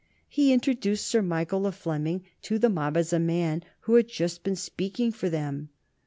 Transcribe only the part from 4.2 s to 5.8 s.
been speaking for them.